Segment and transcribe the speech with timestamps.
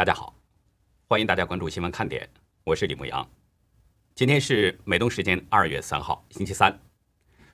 [0.00, 0.34] 大家好，
[1.08, 2.26] 欢迎大家关注新闻看点，
[2.64, 3.28] 我是李牧阳。
[4.14, 6.80] 今天是美东时间二月三号，星期三。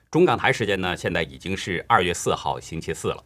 [0.09, 3.21] 中港台时间呢，现在已经是二月四号，星期四了。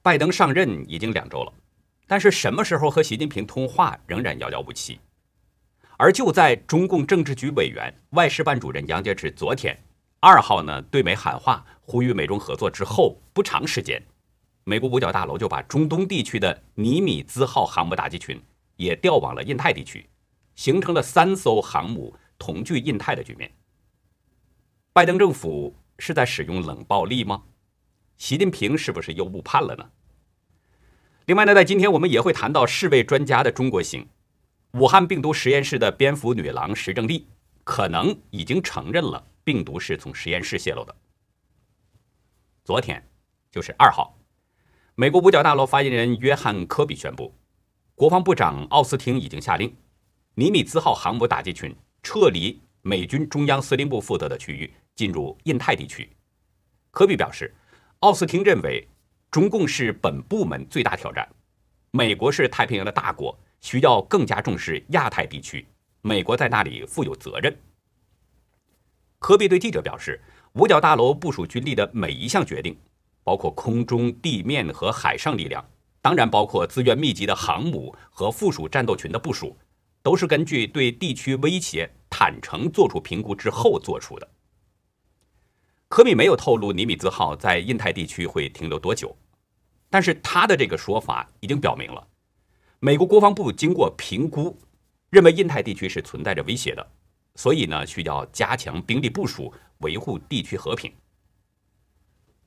[0.00, 1.52] 拜登上任已经两周了，
[2.06, 4.98] 但是什么时候和习近平通话仍然遥遥无期。
[5.98, 9.78] 而就在中共政治局委员、外事办主任杨洁篪昨天
[10.20, 14.02] 二号呢对美喊话，呼吁美中合作之后不长时间，
[14.68, 18.42] 美国五角大楼就把中东地区的尼米兹号航母打击群
[18.74, 20.10] 也调往了印太地区，
[20.56, 23.48] 形成了三艘航母同居印太的局面。
[24.92, 27.44] 拜登政府是在使用冷暴力吗？
[28.16, 29.88] 习近平是不是又误判了呢？
[31.26, 34.08] 另外呢，在今天我们也会谈到世卫专家的中国行。
[34.72, 37.28] 武汉病毒实验室的蝙蝠女郎石正丽
[37.62, 40.92] 可能已经承认了病毒是从实验室泄露的。
[42.64, 43.08] 昨天，
[43.48, 44.18] 就是二号，
[44.98, 47.30] 美国五角大楼发言人约翰·科比宣布，
[47.94, 49.76] 国防部长奥斯汀已经下令，
[50.36, 56.10] 尼米兹号航母打击群撤离美军中央司令部负责的区域，进入印太地区。
[56.90, 57.54] 科比表示，
[57.98, 58.88] 奥斯汀认为，
[59.30, 61.28] 中共是本部门最大挑战，
[61.90, 63.38] 美国是太平洋的大国。
[63.60, 65.66] 需要更加重视亚太地区，
[66.00, 67.54] 美国在那里负有责任。
[69.18, 70.18] 科比对记者表示，
[70.54, 72.78] 五角大楼部署军力的每一项决定，
[73.26, 75.68] 包括空中、地面和海上力量，
[76.00, 79.56] 当然包括资源密集的航母和附属战斗群的部署，
[80.00, 84.28] 都是根据对地区威胁坦诚做出评估之后做出的。
[85.88, 89.16] 科比没有透露尼米兹号在印太地区会停留多久，
[89.90, 92.06] 但是他的这个说法已经表明了。
[92.78, 94.56] 美国国防部经过评估，
[95.10, 96.88] 认为印太地区是存在着威胁的，
[97.34, 100.92] 所以呢需要加强兵力部署，维护地区和平。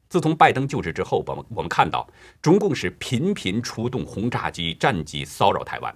[0.10, 2.10] 自从拜登就职之后，我们我们看到
[2.42, 5.96] 中共是频频出动轰炸机、战机骚扰台湾，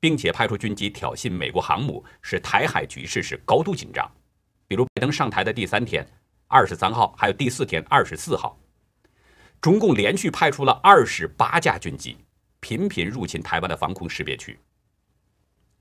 [0.00, 4.10] 并且派出军机挑衅美国航母，使台海局势是高度紧张。
[4.66, 6.06] 比如拜登上台的第三天，
[6.48, 8.58] 二十三号，还有第四天，二十四号，
[9.60, 12.16] 中共连续派出了二十八架军机。
[12.60, 14.58] 频频入侵台湾的防空识别区，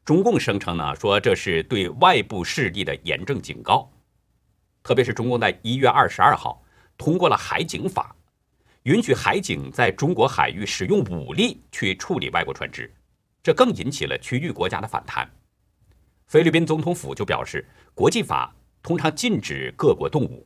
[0.05, 3.91] 中共声称呢说这是对外部势力的严正警告。
[4.81, 6.63] 特别是中共在一月二十二号
[6.99, 8.13] 通过了海警法，
[8.83, 12.93] 允许海警在中国海域使用武力去处理外国船只，
[13.41, 15.27] 这更引起了区域国家的反弹。
[16.27, 17.65] 菲律宾总统府就表示，
[17.95, 20.45] 国际法通常禁止各国动武。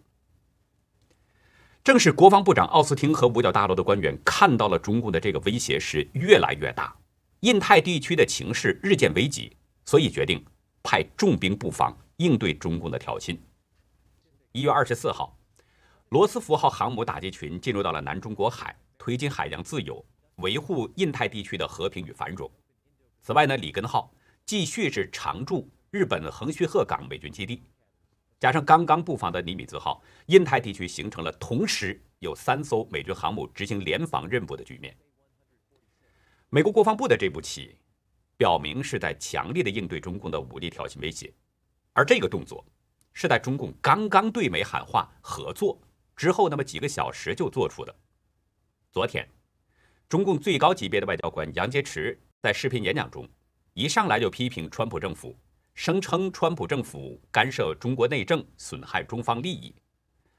[1.84, 6.96] 正是国防部长奥斯汀和五角大楼的官员看到了中共的这个威胁是越来越大，
[7.40, 10.46] 印太地区的情势日渐危急，所以决定
[10.84, 13.36] 派重兵布防应对中共的挑衅。
[14.52, 15.36] 一月二十四号，
[16.14, 22.48] 罗斯福号航母打击群进入到了南中国海，推进海洋自由，维护印太地区的和平与繁荣。
[23.24, 24.14] 此外呢，里根号
[24.46, 27.64] 继续是常驻日本横须贺港美军基地。
[28.40, 34.96] 加上刚刚布防的尼米兹号，印太地区形成了同时有三艘美军航母执行联防任务的局面。
[36.50, 37.76] 美国国防部的这步棋，
[38.38, 41.34] 表明是在强烈的应对中共的武力挑衅威胁，
[41.92, 42.64] 而这个动作
[43.14, 45.82] 是在中共刚刚对美喊话合作
[46.16, 47.96] 之后那么几个小时就做出的。
[48.92, 49.28] 昨天，
[50.08, 53.28] 中共最高级别的外交官杨洁篪在视频演讲中，
[53.74, 55.36] 一上来就批评川普政府。
[55.74, 59.74] 声称川普政府干涉中国内政，损害中方利益。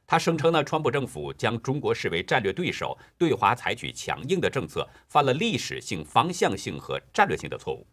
[0.07, 7.85] 他声称呢，川普政府将中国视为战略对手，对华采取强硬的政策，犯了历史性、方向性和战略性的错误。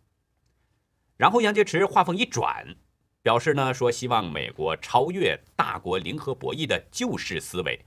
[1.18, 2.64] 然后杨洁篪话锋一转，
[3.22, 7.80] 表示呢，说希望美国超越大国零和博弈的旧式思维，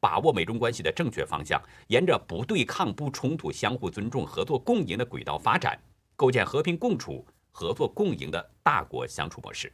[0.00, 5.78] 把握美中关系的正确方向，沿着不对抗、不冲突、相互尊重、合作共赢的轨道发展，
[6.16, 7.26] 构建和平共处。
[7.50, 9.72] 合作共赢的大国相处模式。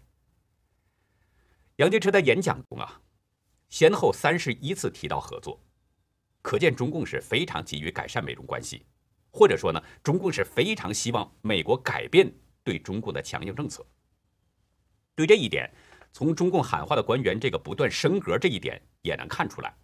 [1.77, 2.99] 杨洁篪在演讲中啊，
[3.69, 5.61] 先后三十一次提到合作，
[6.41, 8.87] 可见中共是非常急于改善美中关系，
[9.31, 13.85] 或者说呢，中共是非常希望美国改变对中共的强硬政策。
[15.15, 15.71] 对这一点，
[16.13, 19.75] 从中共喊话的官员这个不断升格这一点也能看出来。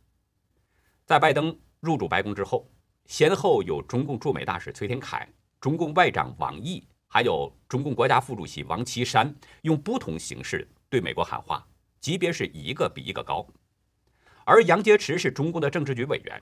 [1.07, 2.71] 在拜登入主白宫之后，
[3.07, 5.29] 先后有中共驻美大使崔天凯、
[5.61, 6.87] 中共外长王毅。
[7.13, 11.67] 还有中共国家副主席王岐山用不同形式对美国喊话，
[12.01, 13.45] 级别是一个比一个高。
[14.45, 16.41] 而杨洁篪是中共的政治局委员，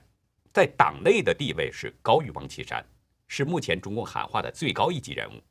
[0.53, 2.85] 在党内的地位是高于王岐山，
[3.27, 5.41] 是目前中共喊话的最高一级人物。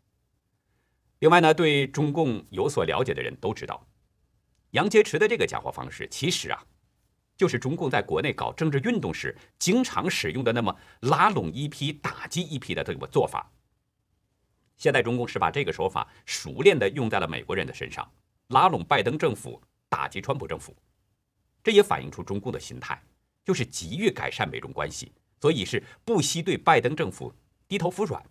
[1.21, 3.87] 另外呢，对中共有所了解的人都知道，
[4.71, 6.65] 杨洁篪的这个讲话方式，其实啊，
[7.37, 13.51] 就是中共在国内搞政治运动时经常使用的那么拉拢一批、打击一批的这个做法。
[14.77, 18.09] 现在中共是把这个手法熟练地用在了美国人的身上，
[18.49, 20.77] 拉拢拜登政府，打击川普政府。
[21.65, 23.03] 这也反映出中共的心态，
[23.45, 25.11] 就是急于改善美中关系，
[25.41, 27.35] 所以是不惜对拜登政府
[27.67, 28.25] 低头服软。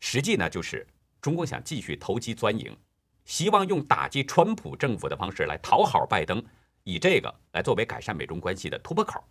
[0.00, 0.84] 实际呢，就是
[1.22, 2.76] 中共想继续投机钻营，
[3.24, 6.44] 希望用打击川普政府的方式来讨好拜登，
[6.82, 9.22] 以这个来作为改善美中关系的突破口。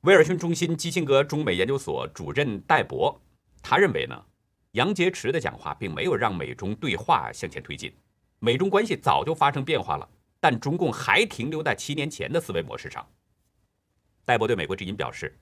[0.00, 3.20] 威尔逊中心基辛格中美研究所主任戴博。
[3.62, 4.24] 他认为呢，
[4.72, 7.92] 杨洁篪的讲话并没有让美中对话向前推进，
[8.40, 10.08] 美中关系早就发生变化了，
[10.40, 13.08] 但中共还停留在七年前的思维模式上。
[14.24, 15.38] 戴博对美国之音表示，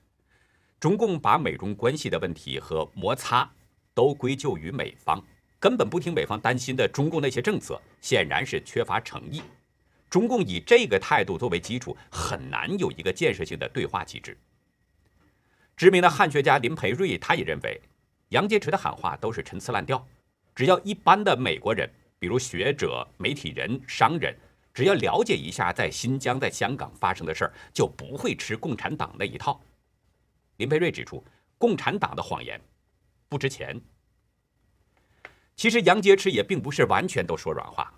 [0.79, 3.51] 中共把美中关系的问题和摩擦
[3.97, 5.19] 都归咎于美方，
[5.59, 9.41] 根本不听美方担心的中共那些政策，显然是缺乏诚意。
[10.07, 14.37] 中共以这个态度作为基础，很难有一个建设性的对话机制。
[15.75, 17.81] 知名的汉学家林培瑞他也认为。
[18.29, 20.05] 杨洁篪的喊话都是陈词滥调，
[20.53, 21.89] 只要一般的美国人，
[22.19, 24.35] 比如学者、媒体人、商人，
[24.73, 29.59] 只要了解一下在新疆、在香港发生的事儿，就不会吃共产党那一套。
[30.57, 31.23] 林培瑞指出，
[31.57, 32.59] 共产党的谎言
[33.29, 33.79] 不值钱。
[35.55, 37.91] 其实杨洁篪也并不是完全都说软话，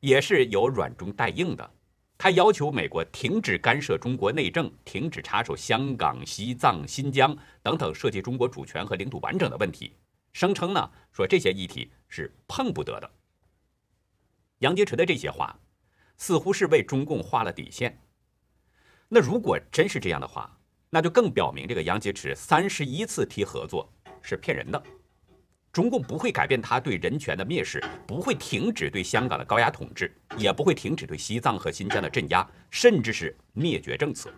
[0.00, 1.70] 也是有软中带硬的。
[2.16, 9.94] 他要求美国停止干涉中国内政，停止插手香港、西藏、新疆等等涉及中国主权和领土完整的问题，
[10.32, 13.10] 声称呢说这些议题是碰不得的。
[14.58, 15.58] 杨洁篪的这些话，
[16.16, 18.00] 似乎是为中共画了底线。
[19.08, 20.58] 那如果真是这样的话，
[20.90, 23.92] 那就更表明这个杨洁篪三十一次提合作
[24.24, 24.82] 是骗人的。
[25.70, 34.32] 中共不会改变他对人权的蔑视，不会停止对香港的高压统治，也不会停止对西藏和新疆的镇压，甚至是灭绝政策。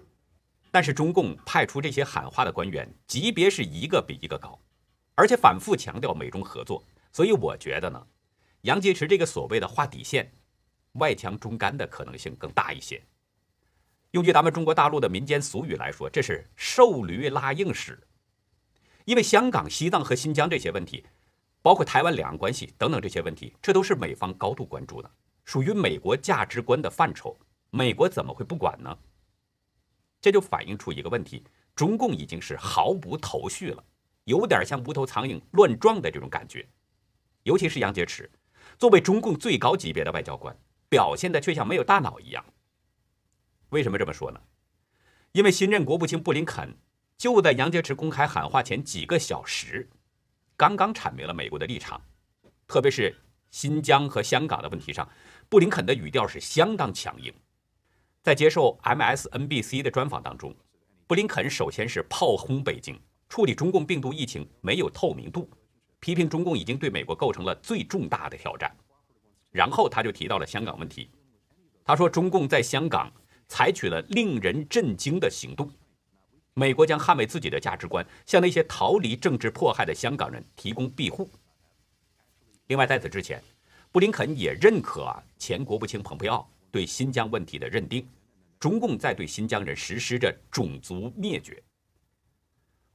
[0.70, 4.58] 但是中共派出这些喊话的官员，级别是一个比一个高，
[5.14, 6.82] 而且反复强调美中合作。
[7.12, 8.06] 所以我觉得呢，
[8.62, 10.32] 杨洁篪这个所谓的画底线，
[10.92, 13.02] 外强中干的可能性更大一些。
[14.12, 17.98] 用句咱们中国大陆的民间俗语来说，这是瘦驴拉硬屎。
[19.06, 21.04] 因为香港、西藏和新疆这些问题。
[21.62, 25.10] 包括台湾两岸关系等等这些问题，这都是美方高度关注的，
[25.44, 27.36] 属于美国价值观的范畴。
[27.70, 28.96] 美国怎么会不管呢？
[30.20, 31.42] 这就反映出一个问题：
[31.74, 33.82] 中共已经是毫无头绪了，
[34.26, 36.64] 有点像无头苍蝇乱撞的这种感觉。
[37.42, 38.28] 尤其是杨洁篪，
[38.78, 40.56] 作为中共最高级别的外交官，
[40.88, 42.44] 表现的却像没有大脑一样。
[43.70, 44.40] 为什么这么说呢？
[45.32, 46.78] 因为新任国务卿布林肯
[47.16, 49.88] 就在杨洁篪公开喊话前几个小时。
[50.56, 52.00] 刚刚阐明了美国的立场，
[52.66, 53.14] 特别是
[53.50, 55.08] 新疆和香港的问题上，
[55.48, 57.32] 布林肯的语调是相当强硬。
[58.22, 60.54] 在接受 MSNBC 的专访当中，
[61.06, 62.98] 布林肯首先是炮轰北京
[63.28, 65.48] 处理中共病毒疫情没有透明度，
[66.00, 68.74] 批评中共已经对美国构成了最重大的挑战。
[69.52, 71.10] 然后他就提到了香港问题，
[71.84, 73.10] 他说中共在香港
[73.46, 75.70] 采取了令人震惊的行动。
[76.58, 81.28] 美国将捍卫自己的价值观，向那些逃离政治迫害的香港人提供庇护。
[82.68, 83.42] 另外，在此之前，
[83.92, 88.08] 布林肯也认可啊前国务卿蓬佩奥对新疆问题的认定，
[88.58, 91.62] 中共在对新疆人实施着种族灭绝。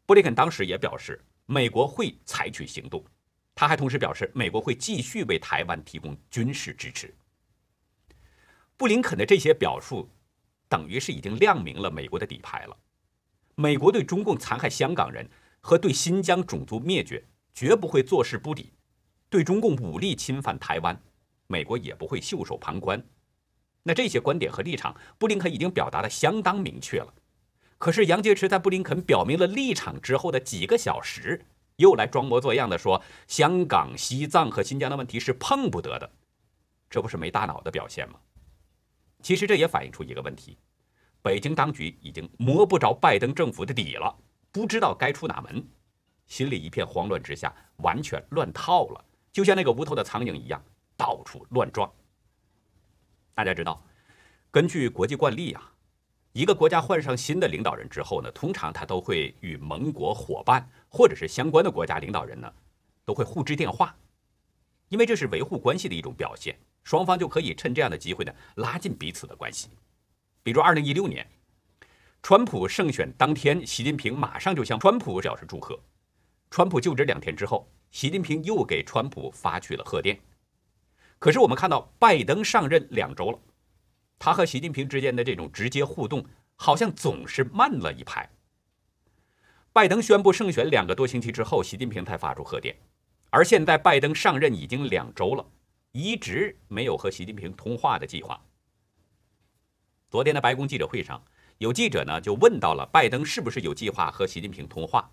[0.08, 3.06] 布林肯当时也表示，美国会采取行动。
[3.54, 7.14] 他还同时表示，美国会继续为台湾提供军事支持。
[8.76, 10.10] 布林肯的这些表述，
[10.68, 12.76] 等于是已经亮明了美国的底牌了。
[13.56, 15.30] 美国对中共残害香港人
[15.60, 18.72] 和对新疆种族灭绝绝不会坐视不理，
[19.30, 21.00] 对中共武力侵犯台湾，
[21.48, 23.04] 美国也不会袖手旁观。
[23.84, 27.14] 那这些观点和立场，布林肯已经表达的相当明确了。
[27.78, 31.46] 可是杨洁篪在布林肯表明了立场之后的几个小时，
[31.78, 36.12] 又来装模作样的说香港、西藏和新疆的问题是碰不得的，
[36.90, 38.20] 这不是没大脑的表现吗？
[39.24, 40.58] 其实这也反映出一个问题。
[41.22, 44.16] 北京当局已经摸不着拜登政府的底了，
[44.52, 45.64] 不知道该出哪门，
[46.26, 50.64] 心里一片慌乱之下，完全乱套了，就像那个无头的苍蝇一样，
[50.98, 51.92] 到处乱撞。
[53.34, 53.84] 大家知道，
[54.50, 55.72] 根据国际惯例啊，
[56.34, 62.52] 一个国家换上新的领导人之后呢，通常他都会与盟国伙伴或者是相关的国家领导人呢，
[63.06, 63.96] 都会互致电话，
[64.90, 69.70] 因为这是维护关系的一种表现，双方就可以趁这样的机会呢，拉近彼此的关系。
[70.44, 71.26] 比如，二零一六年，
[72.24, 75.80] 川普胜选当天，习近平马上就向川普表示祝贺。
[76.50, 80.20] 川普就职两天之后，习近平又给川普发去了贺电。
[81.20, 83.40] 可是，我们看到拜登上任两周了，
[84.18, 88.28] 他和习近平之间的这种直接互动，好像总是慢了一拍。
[89.72, 92.76] 拜登宣布胜选两个多星期之后，习近平才发出贺电，
[93.30, 95.46] 而现在拜登上任已经两周了，
[95.92, 98.44] 一直没有和习近平通话的计划。
[100.12, 101.24] 昨天的白宫记者会上，
[101.60, 105.10] 有记者呢就问到了拜登是不是有计划和习近平通话。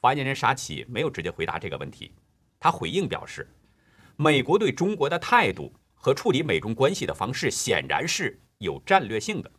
[0.00, 2.10] 发言人沙奇没有直接回答这个问题，
[2.58, 3.46] 他回应表示，
[4.16, 9.52] 美国对中国的态度和处理美中关系的方式显然是有战略性的。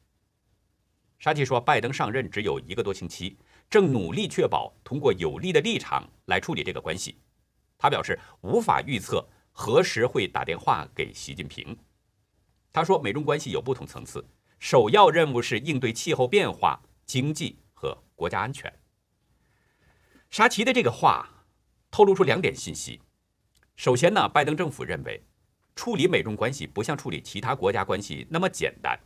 [1.19, 3.37] 沙奇说，拜登上任只有一个多星期，
[3.69, 7.19] 正努力确保通过有利的立场来处理这个关系。
[7.77, 11.77] 他表示无法预测何时会打电话给习近平。
[12.73, 14.25] 他说，美中关系有不同层次。
[14.59, 18.71] 首要任务是应对气候变化、经济和国家安全。
[20.29, 21.45] 沙奇的这个话
[21.89, 23.01] 透露出两点信息：
[23.75, 25.23] 首先呢，拜登政府认为
[25.75, 28.99] 处理美中关系不像处理其他国家关系那么简单，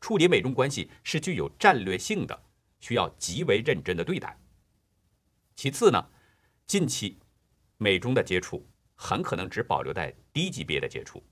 [0.00, 2.42] 处理美中关系是具有战略性的，
[2.80, 4.36] 需要极为认真的对待。
[5.54, 6.04] 其次呢，
[6.66, 7.18] 近期
[7.78, 11.22] 美中的接触很可能只保留在低级别的接触。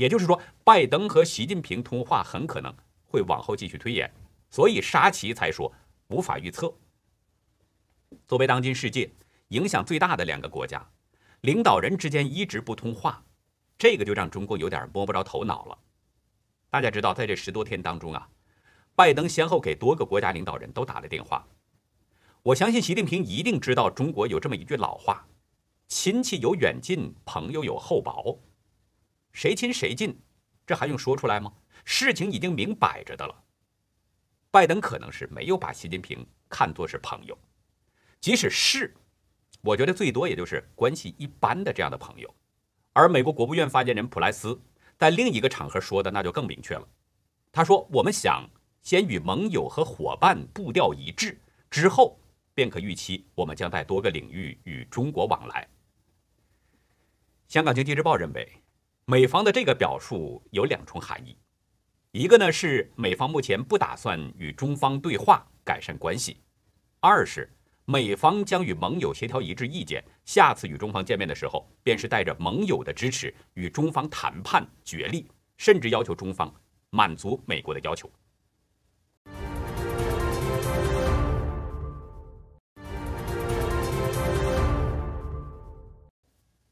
[0.00, 4.10] 也就是说，拜登和习近平通话很可能会往后继续推延，
[4.48, 5.70] 所以沙奇才说
[6.08, 6.72] 无法预测。
[8.26, 9.10] 作为当今世界
[9.48, 10.82] 影响最大的两个国家，
[11.42, 13.22] 领导人之间一直不通话，
[13.76, 15.78] 这个就让中共有点摸不着头脑了。
[16.70, 18.26] 大家知道，在这十多天当中啊，
[18.94, 21.46] 拜登先后给多个国家领导人都打了电话。
[22.42, 25.26] 我相信习近平一定知道中国有这么一句老话
[25.88, 28.40] ：“亲戚有远近，朋友有厚薄。”
[29.32, 30.18] 谁亲谁近，
[30.66, 31.52] 这还用说出来吗？
[31.84, 33.44] 事情已经明摆着的了。
[34.50, 37.36] 拜登可能是没有把习近平看作是朋友，
[38.20, 38.94] 即使是，
[39.62, 42.32] 我觉得最多也就是关系一般的这样的朋友。
[42.92, 44.60] 而美国国务院发言人普莱斯
[44.98, 46.86] 在另一个场合说的那就更明确了。
[47.50, 48.46] 他说：“我们想
[48.82, 52.20] 先与盟友和伙伴步调一致，之后
[52.52, 55.66] 便可预期我们将在多个领域与中国往来。”
[57.48, 58.62] 香港经济日报认为。
[59.10, 61.36] 美方的这个表述有两重含义，
[62.12, 66.40] 一个呢是美方目前不打算与中方对话改善关系，
[67.00, 67.52] 二是
[67.86, 75.24] 美方将与盟友协调一致意见，下次与中方见面的时候，便是带着盟友的支持与中方谈判决裂，
[75.56, 76.54] 甚至要求中方
[76.90, 78.08] 满足美国的要求。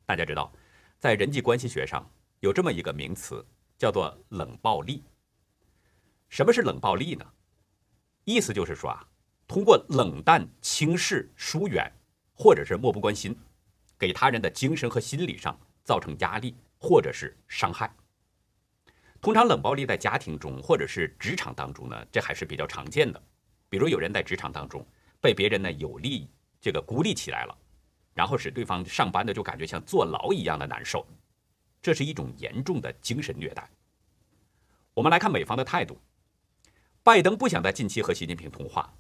[0.06, 0.52] 大家知道，
[1.00, 2.08] 在人际关系学上。
[2.40, 3.44] 有这么一个名词，
[3.76, 5.02] 叫做冷暴力。
[6.28, 7.26] 什么是冷暴力呢？
[8.24, 9.04] 意思就是说啊，
[9.46, 11.90] 通过冷淡、轻视、疏远，
[12.32, 13.36] 或者是漠不关心，
[13.98, 17.92] 给他人的精神和心理上造成压力或者是伤害。
[19.20, 23.20] 通常冷暴力在家庭中或者是职场当中呢，这还是比较常见的。
[23.68, 24.86] 比如有人在职场当中
[25.20, 26.30] 被别人呢有利
[26.60, 27.58] 这个孤立起来了，
[28.14, 31.04] 然后使对方上班的就感觉像坐牢一样的难受。
[31.80, 33.68] 这是一种严重的精神虐待。
[34.94, 35.96] 我们来看美方的态度，
[37.02, 38.92] 拜登不想在近期和习近平通话，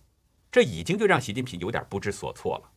[0.50, 2.70] 这已经就让习近平有点不知所措了。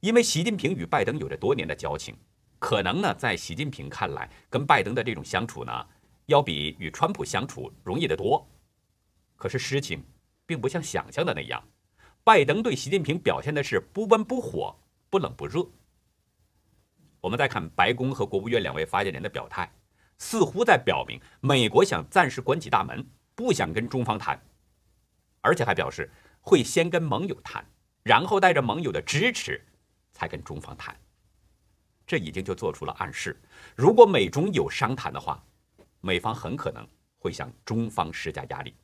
[0.00, 2.14] 因为习近平与拜登有着多年的交情，
[2.58, 5.86] 可能呢，在习近平看来，跟拜登的这种相处呢，
[6.26, 8.46] 要比与川普相处容易得多。
[9.36, 10.04] 可是事情
[10.44, 11.62] 并不像想象的那样，
[12.22, 14.76] 拜登对习近平表现的是不温不火、
[15.08, 15.66] 不冷不热。
[17.24, 19.72] 我们再看白宫和国务院两位发言人的表态，
[20.18, 23.02] 似乎在表明美国想暂时关起大门，
[23.34, 24.38] 不想跟中方谈，
[25.40, 26.10] 而且还表示
[26.42, 27.64] 会先跟盟友谈，
[28.02, 29.58] 然后带着盟友的支持
[30.12, 30.94] 才跟中方谈。
[32.06, 33.40] 这已经就做出了暗示，
[33.74, 35.42] 如果美中有商谈的话，
[36.02, 38.74] 美方很可能会向中方施加压力。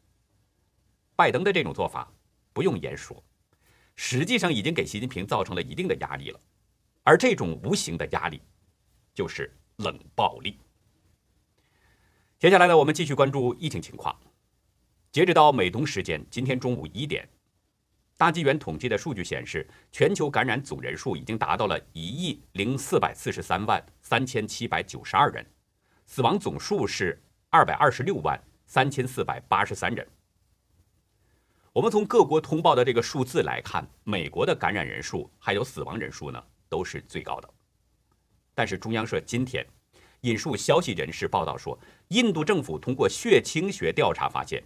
[1.14, 2.10] 拜登的这种做法
[2.54, 3.22] 不用言说，
[3.96, 6.40] 实际上已经给习近平造成了一定的压力了。
[7.10, 8.40] 而这种无形的压力，
[9.12, 10.56] 就是冷暴力。
[12.38, 14.16] 接下来呢，我们继续关注疫情情况。
[15.10, 17.28] 截止到美东时间今天中午一点，
[18.16, 25.44] 大纪元统计的数据显示，全球感染总人数已经达到了一亿零四百四十三万三千七百九十二人，
[26.06, 30.06] 死亡总数是二百二十六万三千四百八十三人。
[31.72, 36.40] 我们从各国通报的这个数字来看，美国的感染人数还有死亡人数呢？
[36.70, 37.50] 都是最高的，
[38.54, 39.66] 但是中央社今天
[40.20, 44.62] 引述消息人士报道说，印度政府通过血清学调查发现，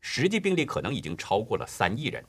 [0.00, 2.24] 实际病例可能已经超过了三亿人。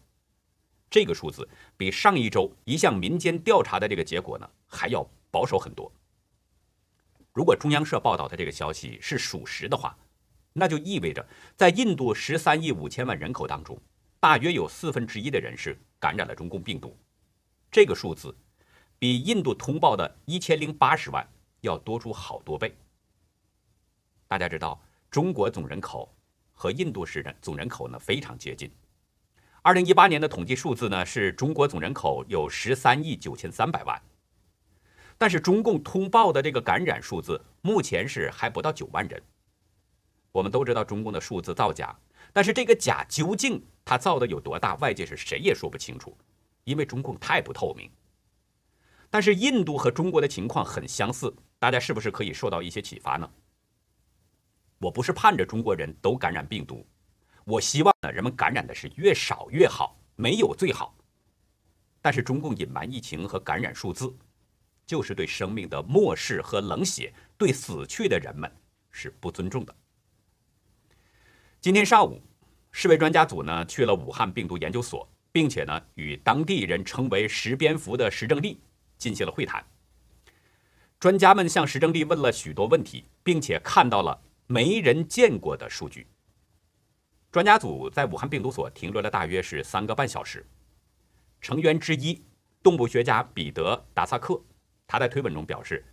[0.90, 1.48] 这个数字
[1.78, 5.92] 比上一周一项民间调查的这个结果呢还要保守很多。
[7.34, 9.96] 如果中央社报道的这个消息是属实的话，
[10.54, 11.24] 那就意味着
[11.56, 13.80] 在印度十三亿五千万人口当中，
[14.20, 16.98] 大约有四分之一的人是感染了中共病毒。
[17.70, 18.34] 这个数字。
[19.00, 21.26] 比印度通报的一千零八十万
[21.62, 22.76] 要多出好多倍。
[24.28, 24.80] 大家知道，
[25.10, 26.14] 中国总人口
[26.54, 28.70] 和印度是人总人口呢非常接近。
[29.62, 34.02] 二零一八年的统计数字呢，是中国总人口有十三亿九千三百万，
[35.18, 39.22] 但是中共通报的这个感染数字目前是还不到九万人。
[40.34, 41.98] 我们都知道中共的数字造假，
[42.34, 46.18] 但是这个假究竟它造的有多大，外界是谁也说不清楚，
[46.66, 47.90] 因为中共太不透明。
[49.10, 53.30] 但是印度和中国的情况很相似，大家是不是可以受到一些启发呢？
[54.78, 56.88] 我不是盼着中国人都感染病毒，
[57.44, 60.96] 我希望呢人们感染的是越少越好，没有最好。
[62.02, 64.16] 但是中共隐瞒疫情和感染数字，
[64.86, 68.50] 就是对生命的漠视和冷血，对死去的人们
[68.90, 69.76] 是不尊重的。
[71.60, 72.22] 今天上午，
[72.72, 78.62] 世卫专家组呢去了武汉病毒研究所，并且呢与当地人称为“石蝙蝠”的石正丽
[79.00, 79.66] 进行了会谈。
[81.00, 84.22] 专家们向石正丽问了许多问题，并且看到了。
[84.52, 86.08] 没人见过的数据。
[87.32, 90.44] 专家组在武汉病毒所停留了大约是三个半小时。
[91.40, 92.20] 成员之一，
[92.64, 94.42] 动物学家彼得·达萨克，
[94.88, 95.86] 他在推文中表示，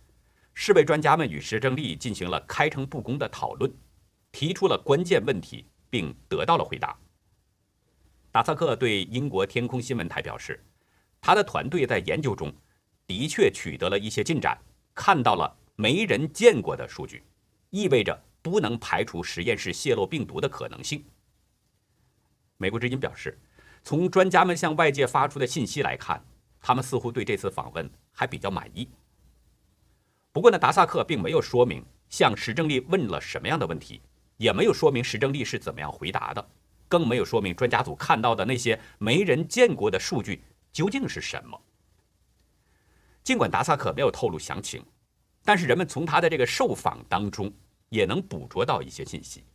[0.55, 3.71] 世卫专家们与石正丽进行了开诚布公的讨论，
[4.31, 6.97] 提出了关键问题，并得到了回答。
[8.31, 10.65] 达萨克对英国天空新闻台表示，
[11.21, 12.51] 他的团队在研究中
[13.07, 14.55] 的确取得了一些进展，
[14.93, 17.23] 看到了没人见过的数据，
[17.71, 18.23] 意味着。
[18.39, 21.03] 不能排除实验室泄露病毒的可能性。
[22.55, 23.37] 美国之音表示，
[23.83, 26.23] 从专家们向外界发出的信息来看，
[26.61, 28.87] 他们似乎对这次访问还比较满意。
[30.31, 34.01] 不过呢，达萨克并没有说明向石正丽问了什么样的问题，
[34.37, 36.49] 也没有说明石正丽是怎么样回答的，
[36.87, 41.61] 更没有说明专家组看到的那些没人见过的数据究竟是什么。
[43.27, 44.81] 尽管达萨克没有透露详情，
[45.43, 47.53] 但是人们从他的这个受访当中。
[47.89, 49.45] 也能捕捉到一些信息，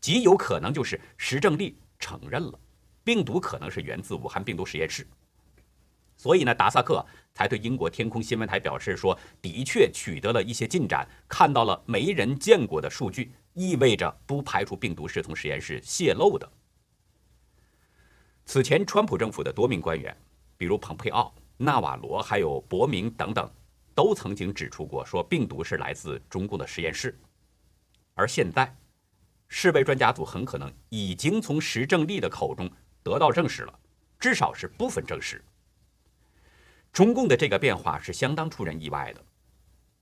[0.00, 2.58] 极有可能就是石正丽承认了
[3.04, 5.06] 病毒可能是源自武汉病毒实验室，
[6.16, 16.50] 所以呢，达萨克才对英国天空新闻台表示说，的确取得了一些进展，看到了没人见过的数据，意味着不排除病毒是从实验室泄露的。
[18.44, 20.16] 此前，川普政府的多名官员，
[20.56, 23.50] 比如蓬佩奥、纳瓦罗还有伯明等等，
[23.94, 27.18] 都曾经指出过，说病毒是来自中共的实验室。
[28.14, 28.72] 而现在，
[29.48, 32.70] 世卫专家组很可能已经从石正丽的口中
[33.02, 33.78] 得到证实了，
[34.20, 35.44] 至少是部分证实。
[36.92, 39.24] 中共的这个变化是相当出人意外的。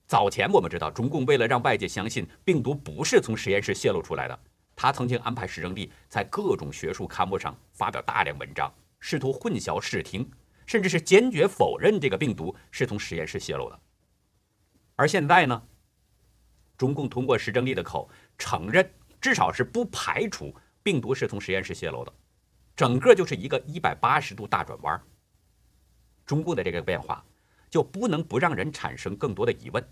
[0.05, 4.39] 早前我们知道，中共为了让外界相信病毒不是从实验室泄露出来的，
[4.75, 10.29] 他曾经安排石正丽在各种学术刊物上发表大量文章，试图混淆视听，
[10.67, 13.79] 甚至是坚决否认这个病毒是从实验室泄露的。
[14.95, 15.63] 而现在呢？
[16.77, 18.87] 中共通过石正丽的口承认，
[19.19, 20.53] 至少是不排除
[20.83, 22.13] 病毒是从实验室泄露的，
[22.75, 25.01] 整个就是一个一百八十度大转弯。
[26.23, 27.25] 中共的这个变化
[27.69, 29.83] 就不能不让人产生更多的疑问：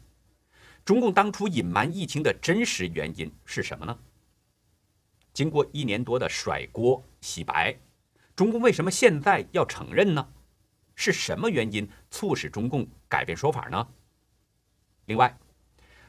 [0.83, 3.97] 中共当初隐瞒疫情的真实原因是什么呢？
[5.33, 7.75] 经过一年多的甩锅洗白，
[8.35, 10.27] 中共为什么现在要承认呢？
[10.95, 13.87] 是什么原因促使中共改变说法呢？
[15.05, 15.37] 另外。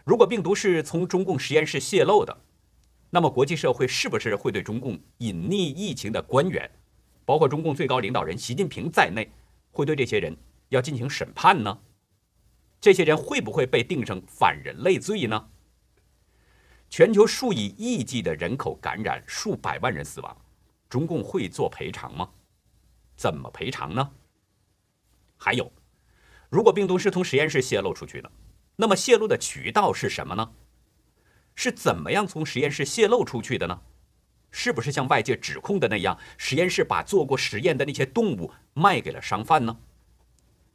[0.04, 2.36] 如果病毒是从中共实验室泄露的，
[3.10, 6.70] 那么国际社会是不是会对中共隐匿疫情的官员，
[7.24, 9.28] 包括中共最高领导人习近平在内，
[9.72, 10.36] 会对这些人
[10.68, 11.76] 要进行审判呢？
[12.80, 15.48] 这些人会不会被定成反人类罪呢？
[16.88, 20.36] 全球数以亿计的人口感染，数百万人死亡，
[20.88, 22.30] 中共会做赔偿吗？
[23.16, 24.12] 怎么赔偿呢？
[25.36, 25.72] 还有，
[26.48, 28.30] 如果病毒是从实验室泄露出去的？
[28.76, 30.52] 那么泄露的渠道是什么呢？
[31.54, 33.80] 是怎么样从实验室泄露出去的呢？
[34.50, 39.76] 是不是像外界指控的那样，实验室把做过实验的那些动物卖给了商贩呢？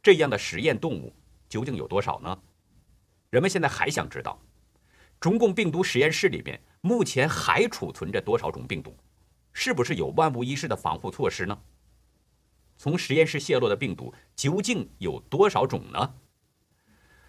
[0.02, 1.12] 这样的实验动物
[1.48, 2.38] 究竟有多少呢？
[3.30, 4.40] 人们现在还想知道，
[5.20, 8.96] 中共病毒实验室里边目前还储存着多少种病毒？
[9.52, 11.58] 是不是有万无一失的防护措施呢？
[12.82, 16.14] 从实验室泄露的病毒究竟有多少种呢？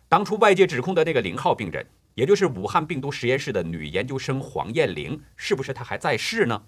[0.10, 1.86] 当初外界指控的那个零号病人，
[2.16, 6.60] 也就是武汉病毒实验室的女研究生黄艳玲，是不是她还在世呢？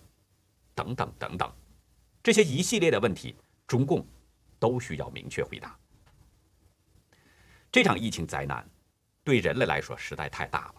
[0.75, 1.51] 等等等等，
[2.21, 4.05] 这些一系列的问题，中共
[4.59, 5.75] 都需要明确回答。
[7.71, 8.69] 这场疫情灾难
[9.23, 10.75] 对人类来说实在太大了，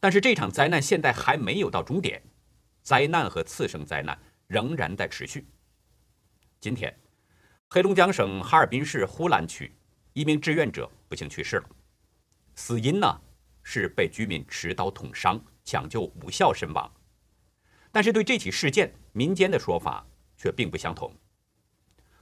[0.00, 2.22] 但是这场灾难现在还没有到终点，
[2.80, 5.46] 灾难和次生灾难仍然在持续。
[6.58, 6.98] 今天，
[7.72, 9.72] 黑龙江省哈尔滨市呼兰区。
[10.12, 11.68] 一名志愿者不幸去世了，
[12.56, 13.20] 死因呢
[13.62, 16.92] 是被居民持刀捅伤，抢救无效身亡。
[17.92, 20.04] 但是对这起事件，民间的说法
[20.36, 21.14] 却并不相同。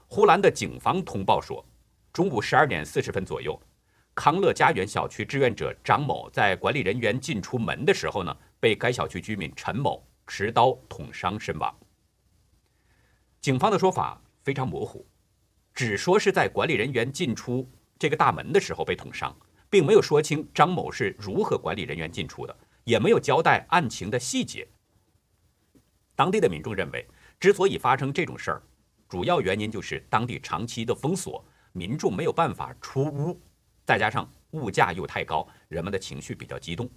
[0.07, 1.65] 呼兰的警方通报说，
[2.13, 3.59] 中午十二点四十分左右，
[4.15, 11.75] 康乐家园小区志愿者张某在管理人员进出门的时候呢，被该小区居民陈某持刀捅伤身亡。
[13.41, 15.07] 警方的说法非常模糊，
[15.79, 17.65] 只说是在管理人员进出
[18.01, 19.33] 这个大门的时候被捅伤，
[19.71, 24.67] 并没有说清张某是如何管理人员进出的，也没有交代案情的细节。
[26.17, 27.07] 当地的民众认为，
[27.39, 28.63] 之所以发生这种事儿，
[29.09, 33.41] 主要原因就是当地长期的封锁，民众没有办法出屋，
[33.85, 36.91] 再加上物价又太高，人们的情绪比较激动。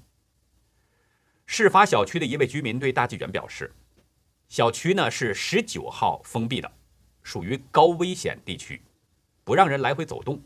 [1.45, 3.71] 事发小区的一位居民对大纪元表示，
[4.49, 6.71] 小区呢是十九号封闭的，
[7.31, 8.81] 属于高危险地区，
[9.45, 10.37] 不让人来回走动。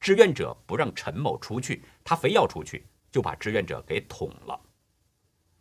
[0.00, 4.58] 志愿者不让陈某出去，他非要出去，就把志愿者给捅了。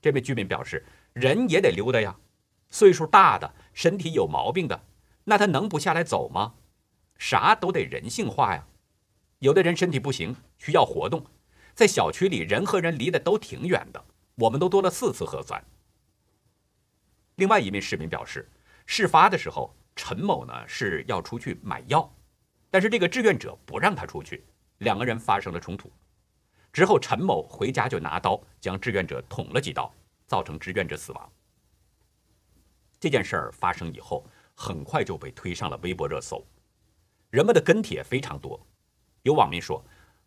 [0.01, 2.15] 这位居民表示，人也得溜达呀。
[2.69, 4.81] 岁数大的、身体有毛病的，
[5.25, 6.53] 那他能不下来走吗？
[7.17, 8.65] 啥都得人性化呀。
[9.39, 11.25] 有的人身体不行，需要活动，
[11.75, 14.01] 在小区里人和人离得都挺远的，
[14.35, 15.61] 我们都做了四次核酸。
[17.35, 18.49] 另外一名市民表示，
[18.85, 22.09] 事发的时候，陈某呢是要出去买药，
[22.71, 24.45] 但是这个志愿者不让他出去，
[24.77, 25.91] 两个人发生了冲突。
[26.71, 29.93] 之后，陈某回家就拿刀将志愿者捅了几刀，
[30.25, 31.29] 造成志愿者死亡。
[32.97, 36.41] 这件事儿发生以后，很快就被推上了微博热搜，
[37.29, 38.57] 人们的跟帖非常多。
[39.23, 39.83] 有网民说，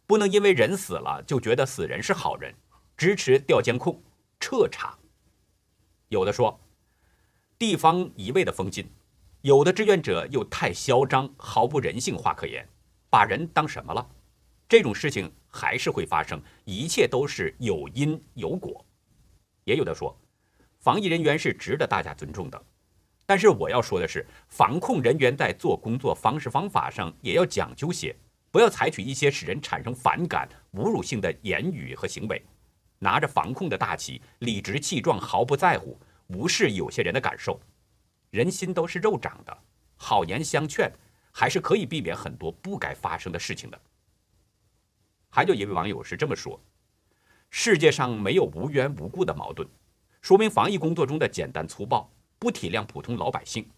[0.07, 2.55] 不能因为人死了就觉得死人是好人，
[2.95, 4.03] 支持调监控、
[4.39, 4.99] 彻查。
[6.09, 6.61] 有的说，
[7.59, 8.87] 地方一味的封禁，
[9.43, 12.65] 有的志愿者又太嚣张，毫不人性化可言，
[13.11, 14.09] 把人当什么了？
[14.69, 18.85] 这种事情还是会发生，一切都是有因有果。
[19.65, 20.17] 也有的说。
[20.79, 22.65] 防疫人员是值得大家尊重的，
[23.27, 28.15] 但是我要说的是，防控人员在做工作方式方法上也要讲究些，
[28.51, 32.41] 不要采取一些使人产生反感、侮辱性的言语和行为。
[33.01, 37.61] 拿着防控的大旗，理直气壮，毫不在乎，无视有些人的感受。
[38.33, 39.57] 人心都是肉长的，
[39.95, 40.91] 好言相劝，
[41.31, 43.79] 还是可以避免很多不该发生的事情的。
[45.29, 46.59] 还有一位网友是这么说：
[47.51, 49.69] 世界上没有无缘无故的矛盾。
[50.23, 53.69] 说明防疫工作中的简单粗暴，不体谅普通老百姓，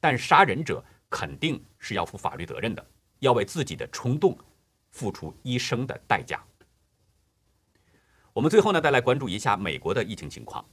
[0.00, 2.86] 但杀人者肯定是要负法律责任的，
[3.18, 4.34] 要为自己的冲动
[4.90, 6.42] 付出一生的代价。
[8.32, 10.64] 我们最后呢，再来关注一下美国的疫情情况。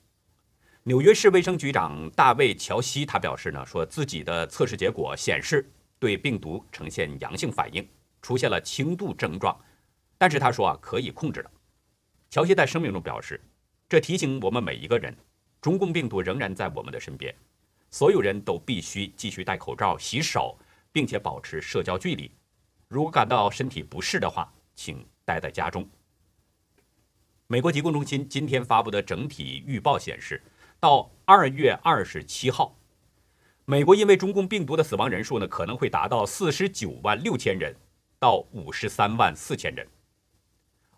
[0.84, 7.88] 纽约市卫生局长大卫·乔西他表示呢，说自己的测试结果显示对病毒呈现阳性反应，
[8.22, 9.60] 出现了轻度症状，
[10.18, 11.52] 但是他说啊可以控制的。
[12.30, 13.40] 乔西在声明中表示。
[13.90, 15.18] 这提醒我们每一个人，
[15.60, 17.34] 中共病毒仍然在我们的身边，
[17.90, 20.56] 所有人都必须继续戴口罩、洗手，
[20.92, 22.30] 并且保持社交距离。
[22.88, 25.90] 如果感到身体不适的话，请待在家中。
[27.48, 30.40] 美国疾控中心今天发布的整体预报显示，
[30.82, 32.74] 到二月二十七号，
[33.66, 37.76] 美国因为中共病毒的死亡人数呢，可能会达到四十九万六千人
[38.18, 39.86] 到五十三万四千人。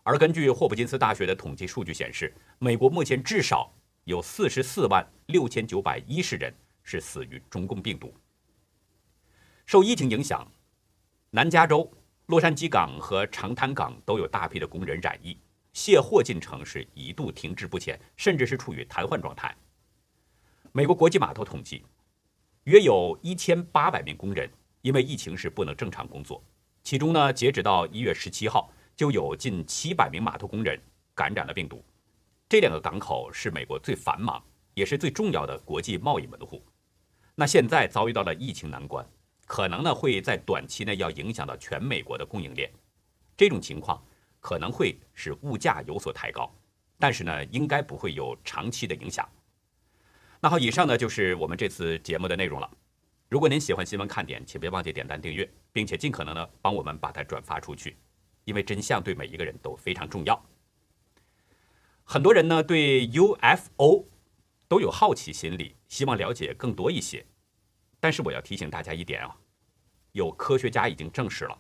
[0.04, 8.14] 而根据霍普金斯大学的统计数据显示，美国目前至少有四十四万六千九百一十人是死于中共病毒。
[9.66, 10.48] 受疫情影响，
[11.32, 11.92] 南加州、
[12.28, 15.36] 洛杉矶港和长滩港都有大批的工人染疫，
[15.74, 19.56] 卸货进程是一度停滞不前，甚至是处于瘫痪状态。
[20.72, 21.84] 美国国际码头统计，
[22.64, 24.50] 约有一千八百名工人
[24.82, 26.44] 因为疫情是不能正常工作，
[26.84, 28.72] 其中呢，截止到一月十七号。
[28.94, 30.80] 就有近七百名码头工人
[31.16, 31.84] 感染了病毒。
[32.48, 34.44] 这两个港口是美国最繁忙
[34.76, 36.64] 也是最重要的国际贸易门户。
[37.34, 39.04] 那现在遭遇到了疫情难关，
[39.48, 42.70] 可能呢会在短期内要影响到全美国的供应链。
[43.36, 44.00] 这种情况
[44.40, 46.54] 可能会使物价有所抬高，
[47.00, 49.28] 但是呢应该不会有长期的影响。
[50.44, 52.68] 那好，以上呢就是我们这次节目的内容了。
[53.30, 57.96] 如果您喜欢新闻看点，请别忘记点赞订阅，并且尽可能呢帮我们把它转发出去。
[58.46, 60.44] 因为真相对每一个人都非常重要。
[62.04, 64.08] 很多人呢对 UFO
[64.68, 67.24] 都有好奇心理，希望了解更多一些。
[68.00, 69.38] 但是我要提醒大家一点啊，
[70.14, 71.56] 有科学家已经证实了，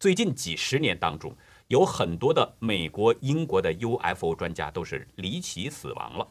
[0.00, 1.32] 最近几十年当中，
[1.68, 6.28] 有很多的美国、英国的 UFO 专家都是离奇死亡了。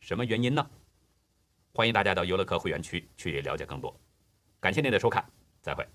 [0.00, 0.66] 什么原因呢？
[1.74, 3.98] 欢迎大家到游乐客会员区去了解更多。
[4.60, 5.24] 感谢您的收看，
[5.62, 5.86] 再会。